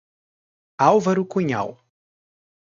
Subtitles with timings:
[0.79, 1.77] Álvaro Cunhal